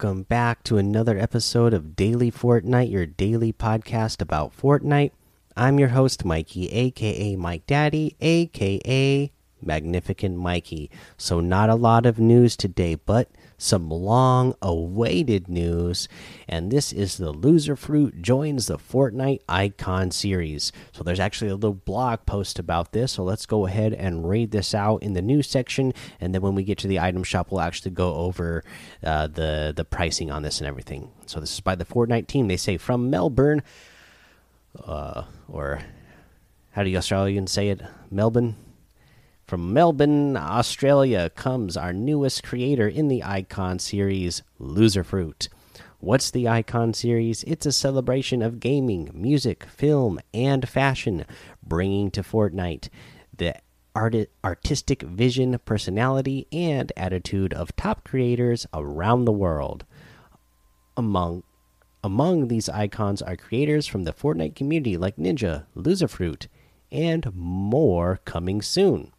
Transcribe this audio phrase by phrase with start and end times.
[0.00, 5.10] Welcome back to another episode of Daily Fortnite, your daily podcast about Fortnite.
[5.56, 10.88] I'm your host, Mikey, aka Mike Daddy, aka Magnificent Mikey.
[11.16, 16.08] So, not a lot of news today, but some long awaited news.
[16.48, 20.72] And this is the Loser Fruit joins the Fortnite Icon series.
[20.92, 23.12] So, there's actually a little blog post about this.
[23.12, 25.92] So, let's go ahead and read this out in the news section.
[26.20, 28.64] And then when we get to the item shop, we'll actually go over
[29.02, 31.10] uh, the, the pricing on this and everything.
[31.26, 32.48] So, this is by the Fortnite team.
[32.48, 33.62] They say from Melbourne,
[34.84, 35.80] uh, or
[36.70, 37.82] how do you Australians say it?
[38.10, 38.54] Melbourne?
[39.48, 45.48] From Melbourne, Australia, comes our newest creator in the Icon series, Loser Fruit.
[46.00, 47.44] What's the Icon series?
[47.44, 51.24] It's a celebration of gaming, music, film, and fashion,
[51.62, 52.90] bringing to Fortnite
[53.34, 53.54] the
[53.96, 59.86] art artistic vision, personality, and attitude of top creators around the world.
[60.94, 61.42] Among
[62.04, 66.48] among these icons are creators from the Fortnite community like Ninja, Loserfruit,
[66.92, 69.10] and more coming soon.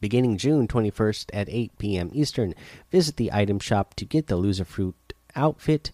[0.00, 2.10] Beginning June 21st at 8 p.m.
[2.12, 2.54] Eastern,
[2.90, 4.94] visit the item shop to get the Loser Fruit
[5.34, 5.90] outfit,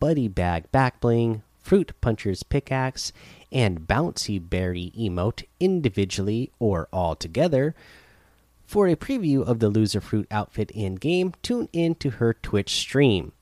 [0.00, 3.12] Buddy Bag back bling, Fruit Puncher's pickaxe,
[3.50, 7.74] and Bouncy Berry emote individually or all together.
[8.66, 12.70] For a preview of the Loser Fruit outfit in game, tune in to her Twitch
[12.70, 13.32] stream.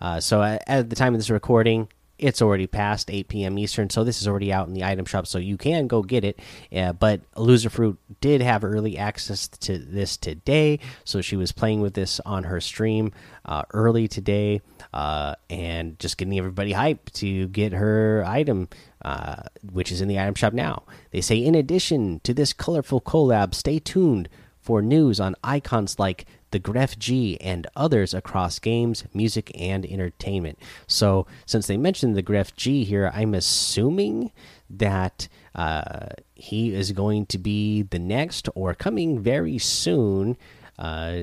[0.00, 3.58] Uh, so at the time of this recording, it's already past 8 p.m.
[3.58, 6.24] Eastern, so this is already out in the item shop, so you can go get
[6.24, 6.40] it.
[6.74, 11.80] Uh, but Loser Fruit did have early access to this today, so she was playing
[11.80, 13.12] with this on her stream
[13.44, 14.60] uh, early today,
[14.92, 18.68] uh, and just getting everybody hyped to get her item,
[19.02, 20.82] uh, which is in the item shop now.
[21.12, 24.28] They say, in addition to this colorful collab, stay tuned
[24.68, 30.58] for news on icons like the Gref G, and others across games, music, and entertainment.
[30.86, 34.30] So, since they mentioned the Gref G here, I'm assuming
[34.68, 40.36] that uh, he is going to be the next or coming very soon,
[40.78, 41.22] uh,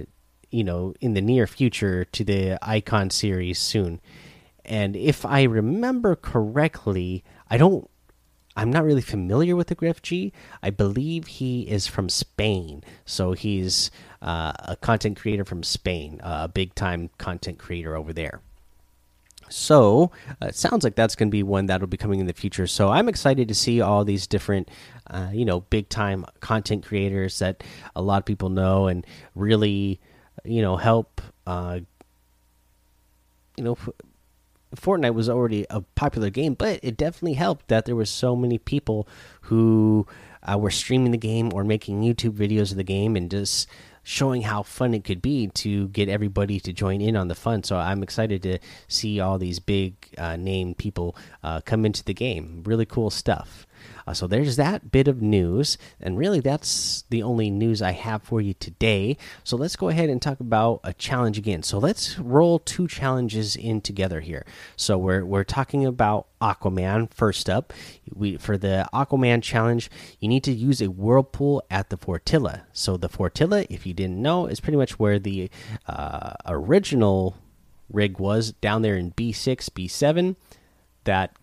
[0.49, 4.01] you know, in the near future to the Icon series soon.
[4.65, 7.87] And if I remember correctly, I don't
[8.55, 10.31] I'm not really familiar with the Griff G.
[10.63, 16.47] I believe he is from Spain, so he's uh, a content creator from Spain, a
[16.47, 18.41] big time content creator over there.
[19.49, 20.11] So
[20.41, 22.65] uh, it sounds like that's going to be one that'll be coming in the future.
[22.65, 24.69] So I'm excited to see all these different,
[25.07, 27.63] uh, you know, big time content creators that
[27.95, 29.05] a lot of people know and
[29.35, 29.99] really,
[30.43, 31.79] you know, help, uh,
[33.57, 33.77] you know
[34.75, 38.57] Fortnite was already a popular game, but it definitely helped that there were so many
[38.57, 39.07] people
[39.41, 40.07] who
[40.43, 43.67] uh, were streaming the game or making YouTube videos of the game and just
[44.03, 47.63] showing how fun it could be to get everybody to join in on the fun.
[47.63, 52.13] So I'm excited to see all these big uh, name people uh, come into the
[52.13, 52.61] game.
[52.65, 53.65] Really cool stuff.
[54.07, 58.23] Uh, so there's that bit of news, and really that's the only news I have
[58.23, 59.17] for you today.
[59.43, 61.63] So let's go ahead and talk about a challenge again.
[61.63, 64.45] So let's roll two challenges in together here.
[64.75, 67.73] So we're we're talking about Aquaman first up.
[68.13, 72.61] We for the Aquaman challenge, you need to use a whirlpool at the Fortilla.
[72.73, 75.49] So the Fortilla, if you didn't know, is pretty much where the
[75.87, 77.37] uh, original
[77.89, 80.35] rig was down there in B6, B7.
[81.05, 81.35] That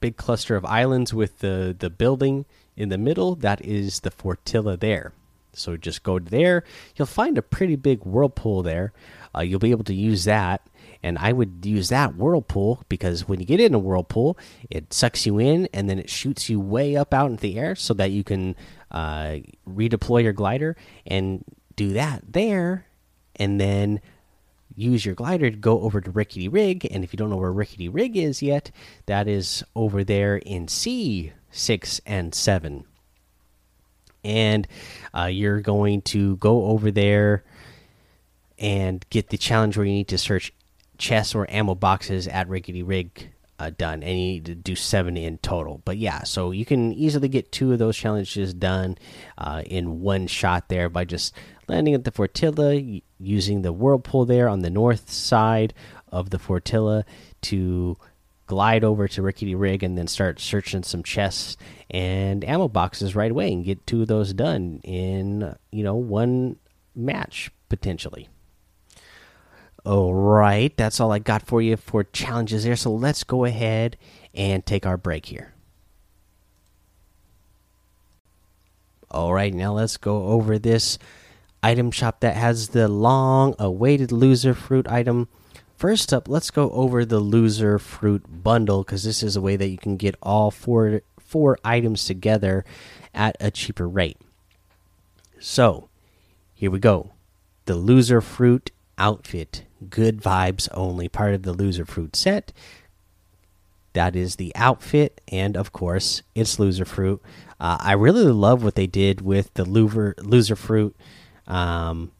[0.00, 2.46] big cluster of islands with the the building
[2.76, 3.34] in the middle.
[3.34, 5.12] That is the fortilla there.
[5.54, 6.64] So just go there.
[6.96, 8.92] You'll find a pretty big whirlpool there.
[9.34, 10.66] Uh, you'll be able to use that.
[11.04, 14.38] And i would use that whirlpool because when you get in a whirlpool
[14.70, 17.74] it sucks you in and then it shoots you way up out into the air
[17.74, 18.54] so that you can
[18.92, 19.38] uh,
[19.68, 21.44] redeploy your glider and
[21.74, 22.86] do that there.
[23.34, 24.00] And then
[24.76, 26.86] use your glider to go over to Rickety Rig.
[26.90, 28.70] And if you don't know where Rickety Rig is yet,
[29.06, 32.84] that is over there in C6 and 7.
[34.24, 34.68] And
[35.16, 37.44] uh, you're going to go over there
[38.58, 40.52] and get the challenge where you need to search
[40.98, 43.32] chests or ammo boxes at Rickety Rig
[43.62, 45.80] uh, done, and you need to do seven in total.
[45.84, 48.98] But yeah, so you can easily get two of those challenges done
[49.38, 51.34] uh, in one shot there by just
[51.72, 55.72] landing at the Fortilla, using the whirlpool there on the north side
[56.08, 57.04] of the Fortilla
[57.40, 57.96] to
[58.46, 61.56] glide over to Rickety Rig and then start searching some chests
[61.90, 66.56] and ammo boxes right away and get two of those done in you know one
[66.94, 68.28] match potentially.
[69.84, 72.76] All right, that's all I got for you for challenges there.
[72.76, 73.96] So let's go ahead
[74.34, 75.54] and take our break here.
[79.10, 80.98] All right, now let's go over this
[81.62, 85.28] item shop that has the long awaited loser fruit item.
[85.76, 89.68] First up, let's go over the loser fruit bundle because this is a way that
[89.68, 92.64] you can get all four four items together
[93.14, 94.18] at a cheaper rate.
[95.40, 95.88] So,
[96.54, 97.12] here we go.
[97.64, 102.52] The loser fruit outfit, good vibes only, part of the loser fruit set.
[103.94, 107.20] That is the outfit, and of course, it's loser fruit.
[107.60, 110.96] Uh, I really love what they did with the loser loser fruit
[111.46, 112.12] um,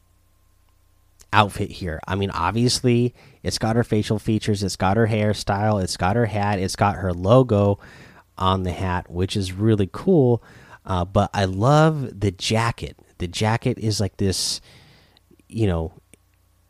[1.33, 2.01] outfit here.
[2.07, 6.27] I mean, obviously, it's got her facial features, it's got her hairstyle, it's got her
[6.27, 7.79] hat, it's got her logo
[8.37, 10.43] on the hat, which is really cool.
[10.85, 12.97] Uh, but I love the jacket.
[13.19, 14.61] The jacket is like this,
[15.49, 15.93] you know,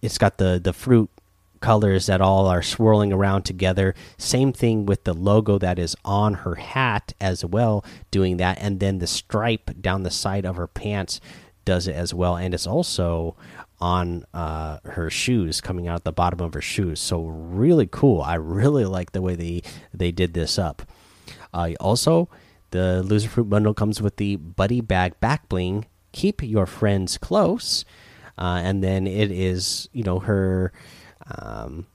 [0.02, 1.08] it's got the the fruit
[1.60, 3.94] colors that all are swirling around together.
[4.18, 8.80] Same thing with the logo that is on her hat as well, doing that, and
[8.80, 11.20] then the stripe down the side of her pants
[11.64, 13.36] does it as well, and it's also
[13.80, 17.00] on uh, her shoes coming out the bottom of her shoes.
[17.00, 18.22] So really cool.
[18.22, 19.62] I really like the way they
[19.92, 20.82] they did this up.
[21.52, 22.28] Uh, also,
[22.70, 25.86] the loser fruit bundle comes with the buddy bag back bling.
[26.12, 27.84] Keep your friends close,
[28.38, 30.72] uh, and then it is you know her
[31.26, 31.86] um,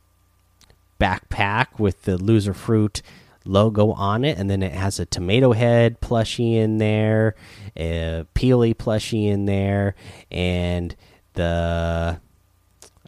[1.00, 3.02] backpack with the loser fruit
[3.48, 7.36] logo on it, and then it has a tomato head plushie in there,
[7.76, 9.96] a Peely plushie in there,
[10.32, 10.96] and
[11.34, 12.20] the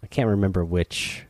[0.01, 1.25] I can't remember which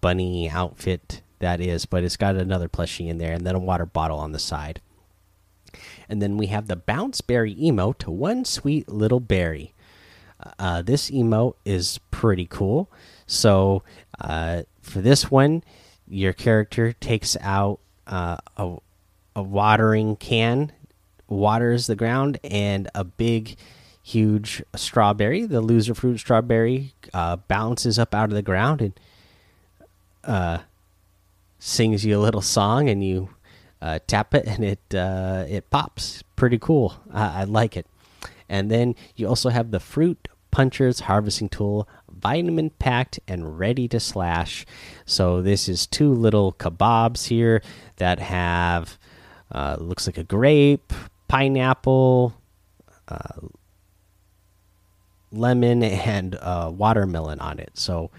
[0.00, 3.86] bunny outfit that is, but it's got another plushie in there, and then a water
[3.86, 4.80] bottle on the side.
[6.08, 9.74] And then we have the bounce berry emote to one sweet little berry.
[10.58, 12.90] Uh, this emote is pretty cool.
[13.26, 13.82] So
[14.20, 15.62] uh, for this one,
[16.06, 17.80] your character takes out
[18.12, 18.76] uh, a,
[19.34, 20.70] a watering can,
[21.28, 23.56] waters the ground, and a big,
[24.02, 29.00] huge strawberry, the loser fruit strawberry, uh, bounces up out of the ground and
[30.24, 30.58] uh,
[31.58, 33.30] sings you a little song, and you
[33.80, 36.22] uh, tap it, and it uh, it pops.
[36.36, 36.94] Pretty cool.
[37.12, 37.86] I like it.
[38.48, 43.98] And then you also have the fruit puncher's harvesting tool vitamin packed and ready to
[43.98, 44.64] slash.
[45.04, 47.62] So this is two little kebabs here
[47.96, 48.96] that have
[49.50, 50.92] uh, looks like a grape,
[51.26, 52.34] pineapple,
[53.08, 53.40] uh,
[55.32, 57.70] lemon, and uh, watermelon on it.
[57.74, 58.10] So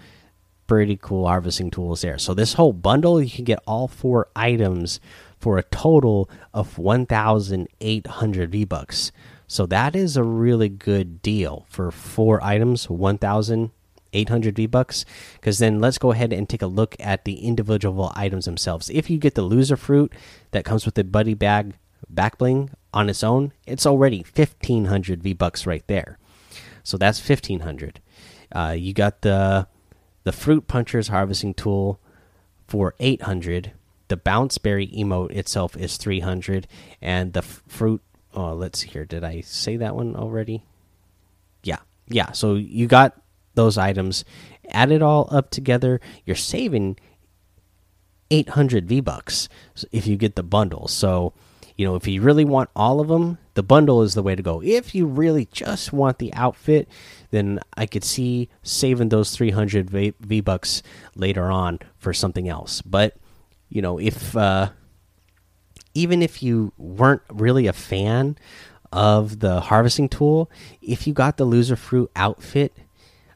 [0.66, 2.18] pretty cool harvesting tools there.
[2.18, 5.00] So this whole bundle, you can get all four items
[5.38, 9.12] for a total of 1,800 V bucks.
[9.54, 15.04] So that is a really good deal for four items, 1,800 V bucks.
[15.34, 18.90] Because then let's go ahead and take a look at the individual items themselves.
[18.90, 20.12] If you get the loser fruit
[20.50, 21.74] that comes with the buddy bag
[22.10, 26.18] back bling on its own, it's already 1500 V bucks right there.
[26.82, 28.00] So that's 1500.
[28.50, 29.68] Uh, you got the
[30.24, 32.00] the fruit punchers harvesting tool
[32.66, 33.70] for 800.
[34.08, 36.66] The bounce berry emote itself is 300,
[37.00, 38.02] and the fruit.
[38.34, 39.04] Oh, let's see here.
[39.04, 40.64] Did I say that one already?
[41.62, 42.32] Yeah, yeah.
[42.32, 43.16] So you got
[43.54, 44.24] those items,
[44.70, 46.98] add it all up together, you're saving
[48.30, 49.48] 800 V bucks
[49.92, 50.88] if you get the bundle.
[50.88, 51.32] So,
[51.76, 54.42] you know, if you really want all of them, the bundle is the way to
[54.42, 54.60] go.
[54.62, 56.88] If you really just want the outfit,
[57.30, 60.82] then I could see saving those 300 V, bucks
[61.14, 62.82] later on for something else.
[62.82, 63.16] But,
[63.68, 64.70] you know, if uh,
[65.94, 68.36] even if you weren't really a fan
[68.92, 70.50] of the harvesting tool,
[70.82, 72.72] if you got the loser fruit outfit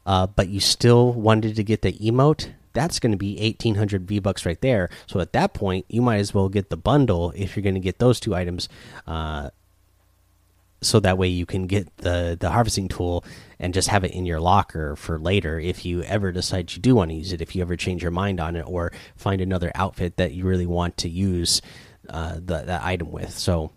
[0.09, 4.21] uh, but you still wanted to get the emote, that's going to be 1800 V
[4.21, 4.89] bucks right there.
[5.07, 7.81] So at that point, you might as well get the bundle if you're going to
[7.81, 8.71] get those two items.
[9.07, 9.51] Uh,
[10.81, 13.25] so that way you can get the the harvesting tool
[13.59, 16.95] and just have it in your locker for later if you ever decide you do
[16.95, 19.73] want to use it if you ever change your mind on it or find another
[19.75, 21.61] outfit that you really want to use
[22.09, 23.73] uh, the, that item with so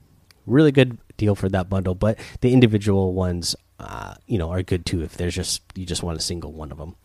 [0.45, 4.85] really good deal for that bundle but the individual ones uh, you know are good
[4.85, 6.95] too if there's just you just want a single one of them.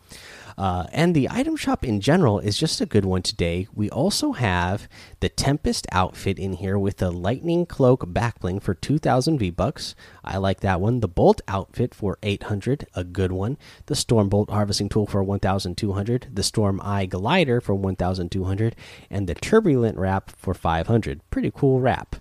[0.57, 3.67] Uh, and the item shop in general is just a good one today.
[3.73, 9.37] We also have the Tempest outfit in here with the Lightning Cloak backbling for 2,000
[9.37, 9.93] V bucks.
[10.23, 11.01] I like that one.
[11.01, 13.57] The Bolt outfit for 800, a good one.
[13.85, 16.27] The Stormbolt harvesting tool for 1,200.
[16.33, 18.75] The Storm Eye glider for 1,200,
[19.11, 21.21] and the Turbulent wrap for 500.
[21.29, 22.15] Pretty cool wrap.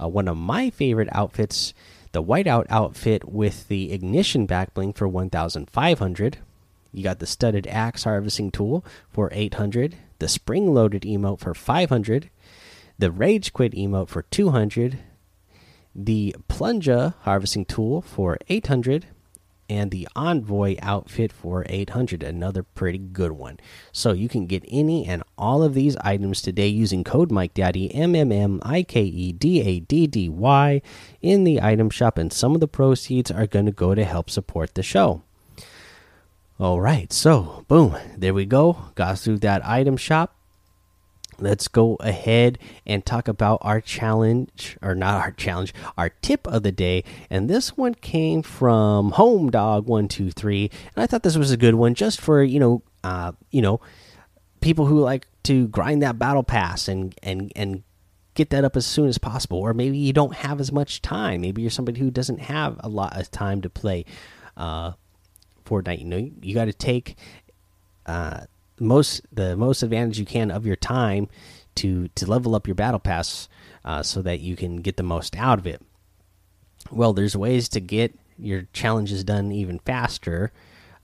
[0.00, 1.74] Uh, one of my favorite outfits
[2.12, 6.38] the whiteout outfit with the ignition backbling for 1500
[6.96, 12.30] you got the studded axe harvesting tool for 800 the spring loaded emote for 500
[12.98, 14.98] the rage quit emote for 200
[15.94, 19.06] the plunger harvesting tool for 800
[19.68, 23.58] and the Envoy outfit for 800, another pretty good one.
[23.92, 27.92] So you can get any and all of these items today using code Mike Daddy
[27.94, 30.82] M M M I K E D A D D Y
[31.20, 34.30] in the item shop, and some of the proceeds are going to go to help
[34.30, 35.22] support the show.
[36.58, 38.78] All right, so boom, there we go.
[38.94, 40.34] Got through that item shop.
[41.38, 46.62] Let's go ahead and talk about our challenge or not our challenge our tip of
[46.62, 47.04] the day.
[47.28, 51.74] And this one came from home dog 123 and i thought this was a good
[51.74, 53.80] one just for you know uh you know
[54.62, 57.82] people who like to grind that battle pass and and and
[58.34, 59.58] get that up as soon as possible.
[59.58, 61.40] Or maybe you don't have as much time.
[61.42, 64.06] Maybe you're somebody who doesn't have a lot of time to play.
[64.56, 64.92] Uh
[65.66, 67.16] fortnite you know you got to take
[68.06, 68.40] uh
[68.78, 71.28] most the most advantage you can of your time
[71.74, 73.48] to to level up your battle pass
[73.84, 75.80] uh, so that you can get the most out of it.
[76.90, 80.52] Well, there's ways to get your challenges done even faster,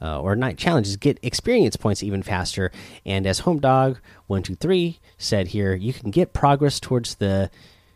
[0.00, 2.70] uh, or not challenges, get experience points even faster.
[3.06, 7.50] And as Home Dog one two three said here, you can get progress towards the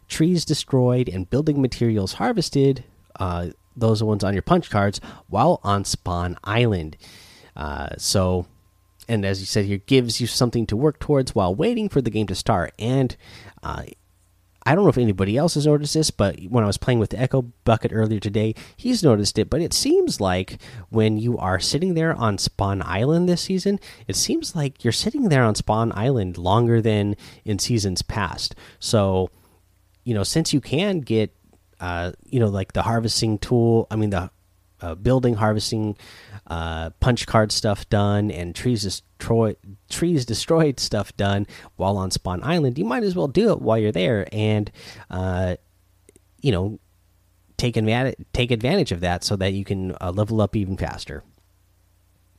[0.08, 2.84] trees destroyed and building materials harvested.
[3.18, 6.96] Uh, those ones on your punch cards while on Spawn Island.
[7.54, 8.46] Uh, so
[9.08, 12.10] and as you said here, gives you something to work towards while waiting for the
[12.10, 12.72] game to start.
[12.78, 13.16] And
[13.62, 13.84] uh,
[14.64, 17.10] I don't know if anybody else has noticed this, but when I was playing with
[17.10, 19.48] the Echo Bucket earlier today, he's noticed it.
[19.48, 23.78] But it seems like when you are sitting there on Spawn Island this season,
[24.08, 28.56] it seems like you're sitting there on Spawn Island longer than in seasons past.
[28.80, 29.30] So,
[30.02, 31.32] you know, since you can get,
[31.80, 34.30] uh, you know, like the harvesting tool, I mean, the
[34.80, 35.96] uh, building, harvesting,
[36.46, 39.56] uh, punch card stuff done, and trees destroyed,
[39.88, 42.78] trees destroyed stuff done while on Spawn Island.
[42.78, 44.70] You might as well do it while you're there, and
[45.10, 45.56] uh,
[46.40, 46.78] you know,
[47.56, 51.24] take advantage take advantage of that so that you can uh, level up even faster.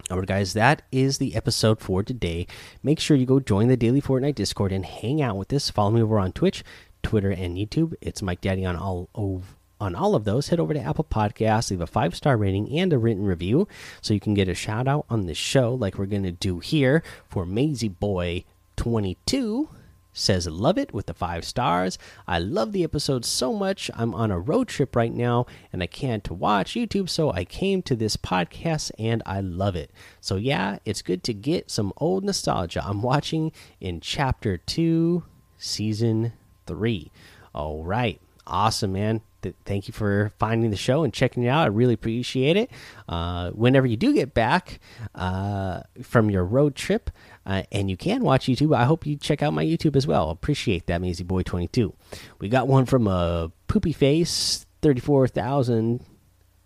[0.09, 2.47] All right, guys, that is the episode for today.
[2.81, 5.69] Make sure you go join the Daily Fortnite Discord and hang out with us.
[5.69, 6.63] Follow me over on Twitch,
[7.03, 7.93] Twitter, and YouTube.
[8.01, 11.69] It's Mike Daddy on all of on all of those, head over to Apple Podcasts,
[11.69, 13.67] leave a five star rating and a written review
[14.01, 16.59] so you can get a shout out on the show, like we're going to do
[16.59, 18.43] here for Maisie Boy
[18.75, 19.69] 22.
[20.13, 21.99] Says, love it with the five stars.
[22.27, 23.91] I love the episode so much.
[23.93, 27.83] I'm on a road trip right now and I can't watch YouTube, so I came
[27.83, 29.91] to this podcast and I love it.
[30.19, 32.83] So, yeah, it's good to get some old nostalgia.
[32.83, 35.23] I'm watching in chapter two,
[35.59, 36.33] season
[36.67, 37.11] three.
[37.53, 38.21] All right.
[38.45, 39.21] Awesome, man
[39.65, 41.63] thank you for finding the show and checking it out.
[41.63, 42.71] I really appreciate it.
[43.07, 44.79] Uh, whenever you do get back
[45.15, 47.09] uh, from your road trip,
[47.45, 50.29] uh, and you can watch YouTube, I hope you check out my YouTube as well.
[50.29, 51.93] Appreciate that, Mazy Boy Twenty Two.
[52.39, 56.05] We got one from a poopy face thirty four thousand.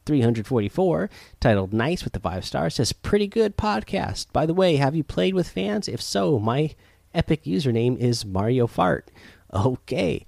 [0.07, 4.95] 344 titled nice with the five stars says pretty good podcast by the way have
[4.95, 6.73] you played with fans if so my
[7.13, 9.11] epic username is mario fart
[9.53, 10.25] okay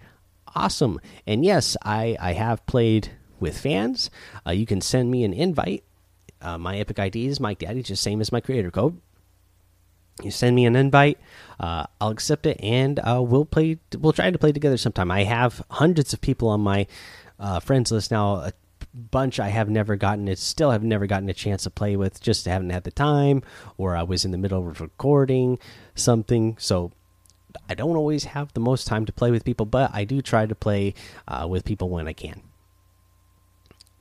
[0.56, 1.00] awesome.
[1.26, 4.10] And yes, I I have played with fans.
[4.46, 5.84] Uh, you can send me an invite.
[6.42, 9.00] Uh, my Epic ID is Mike Daddy, just same as my creator code.
[10.22, 11.18] You send me an invite,
[11.60, 13.80] uh, I'll accept it, and uh, we'll play.
[13.98, 15.10] We'll try to play together sometime.
[15.10, 16.86] I have hundreds of people on my
[17.40, 18.36] uh, friends list now.
[18.36, 18.54] A
[18.94, 20.38] bunch I have never gotten it.
[20.38, 22.22] Still have never gotten a chance to play with.
[22.22, 23.42] Just haven't had the time,
[23.78, 25.58] or I was in the middle of recording
[25.96, 26.58] something.
[26.60, 26.92] So
[27.70, 30.46] I don't always have the most time to play with people, but I do try
[30.46, 30.94] to play
[31.28, 32.42] uh, with people when I can.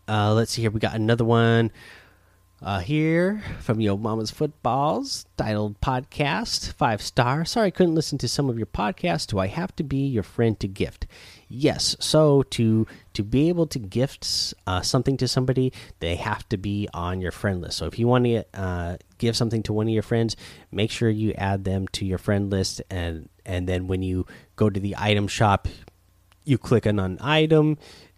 [0.08, 0.70] Uh, let's see here.
[0.70, 1.70] We got another one
[2.60, 7.44] uh, here from Yo Mama's Footballs titled Podcast Five Star.
[7.44, 9.26] Sorry I couldn't listen to some of your podcasts.
[9.26, 11.06] Do I have to be your friend to gift?
[11.54, 11.96] Yes.
[12.00, 16.88] So to to be able to gift uh, something to somebody, they have to be
[16.94, 17.76] on your friend list.
[17.76, 20.34] So if you want to uh, give something to one of your friends,
[20.70, 24.24] make sure you add them to your friend list, and and then when you
[24.56, 25.68] go to the item shop,
[26.44, 27.76] you click on an item.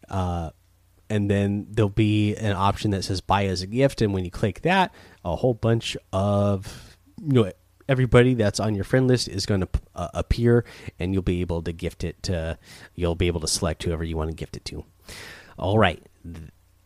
[0.08, 0.50] Uh,
[1.10, 4.30] and then there'll be an option that says buy as a gift and when you
[4.30, 4.92] click that
[5.24, 7.52] a whole bunch of you know
[7.88, 10.64] everybody that's on your friend list is going to uh, appear
[10.98, 12.58] and you'll be able to gift it to
[12.94, 14.84] you'll be able to select whoever you want to gift it to.
[15.58, 16.02] All right.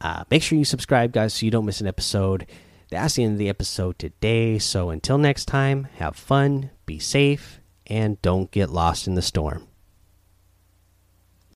[0.00, 2.46] Uh, make sure you subscribe guys so you don't miss an episode.
[2.90, 4.58] That's the end of the episode today.
[4.58, 9.67] So until next time have fun be safe and don't get lost in the storm